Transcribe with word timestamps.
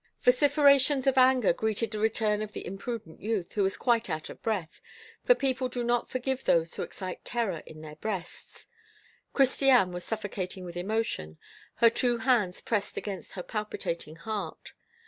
Vociferations 0.23 1.05
of 1.05 1.15
anger 1.15 1.53
greeted 1.53 1.91
the 1.91 1.99
return 1.99 2.41
of 2.41 2.53
the 2.53 2.65
imprudent 2.65 3.21
youth, 3.21 3.53
who 3.53 3.61
was 3.61 3.77
quite 3.77 4.09
out 4.09 4.31
of 4.31 4.41
breath, 4.41 4.81
for 5.23 5.35
people 5.35 5.69
do 5.69 5.83
not 5.83 6.09
forgive 6.09 6.43
those 6.43 6.73
who 6.73 6.81
excite 6.81 7.23
terror 7.23 7.61
in 7.67 7.81
their 7.81 7.97
breasts. 7.97 8.65
Christiane 9.31 9.91
was 9.91 10.03
suffocating 10.03 10.65
with 10.65 10.75
emotion, 10.75 11.37
her 11.75 11.89
two 11.91 12.17
hands 12.17 12.61
pressed 12.61 12.97
against 12.97 13.33
her 13.33 13.43
palpitating 13.43 14.15
heart. 14.15 14.73